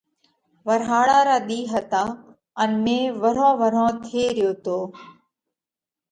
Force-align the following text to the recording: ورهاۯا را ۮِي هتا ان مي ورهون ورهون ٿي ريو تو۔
ورهاۯا 0.67 1.19
را 1.27 1.37
ۮِي 1.47 1.59
هتا 1.71 2.03
ان 2.61 2.71
مي 2.83 2.99
ورهون 3.21 3.53
ورهون 3.61 3.93
ٿي 4.05 4.23
ريو 4.35 4.53
تو۔ 4.63 4.77